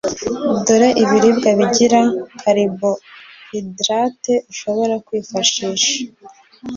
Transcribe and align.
Dore 0.65 0.89
ibiribwa 1.03 1.49
bigira 1.59 2.01
caribohidrate 2.39 4.33
ushobora 4.51 4.95
kwifashisha: 5.05 5.93